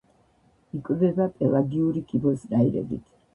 [0.79, 3.07] იკვებება პელაგიური კიბოსნაირებით.